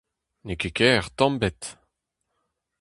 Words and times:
N'eo 0.45 0.57
ket 0.61 0.75
ker 0.77 1.03
tamm 1.17 1.35
ebet! 1.37 1.61